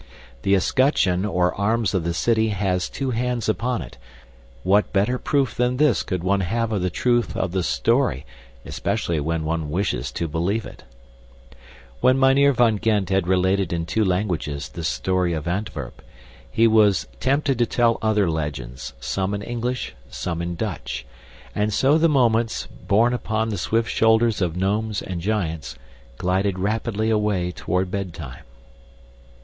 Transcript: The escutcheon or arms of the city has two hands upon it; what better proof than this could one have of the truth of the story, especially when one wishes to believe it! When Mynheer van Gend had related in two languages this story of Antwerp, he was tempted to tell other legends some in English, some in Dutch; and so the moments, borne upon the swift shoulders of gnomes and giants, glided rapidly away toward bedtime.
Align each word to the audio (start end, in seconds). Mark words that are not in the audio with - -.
The 0.41 0.55
escutcheon 0.55 1.25
or 1.25 1.53
arms 1.53 1.93
of 1.93 2.03
the 2.03 2.15
city 2.15 2.47
has 2.47 2.89
two 2.89 3.11
hands 3.11 3.47
upon 3.47 3.83
it; 3.83 3.99
what 4.63 4.91
better 4.91 5.19
proof 5.19 5.53
than 5.53 5.77
this 5.77 6.01
could 6.01 6.23
one 6.23 6.39
have 6.39 6.71
of 6.71 6.81
the 6.81 6.89
truth 6.89 7.37
of 7.37 7.51
the 7.51 7.61
story, 7.61 8.25
especially 8.65 9.19
when 9.19 9.45
one 9.45 9.69
wishes 9.69 10.11
to 10.13 10.27
believe 10.27 10.65
it! 10.65 10.85
When 11.99 12.17
Mynheer 12.19 12.51
van 12.51 12.79
Gend 12.79 13.11
had 13.11 13.27
related 13.27 13.71
in 13.71 13.85
two 13.85 14.03
languages 14.03 14.69
this 14.69 14.87
story 14.87 15.33
of 15.33 15.47
Antwerp, 15.47 16.01
he 16.49 16.65
was 16.65 17.05
tempted 17.19 17.59
to 17.59 17.67
tell 17.67 17.99
other 18.01 18.27
legends 18.27 18.93
some 18.99 19.35
in 19.35 19.43
English, 19.43 19.93
some 20.09 20.41
in 20.41 20.55
Dutch; 20.55 21.05
and 21.53 21.71
so 21.71 21.99
the 21.99 22.09
moments, 22.09 22.65
borne 22.87 23.13
upon 23.13 23.49
the 23.49 23.55
swift 23.59 23.91
shoulders 23.91 24.41
of 24.41 24.57
gnomes 24.57 25.03
and 25.03 25.21
giants, 25.21 25.77
glided 26.17 26.57
rapidly 26.57 27.11
away 27.11 27.51
toward 27.51 27.91
bedtime. 27.91 28.41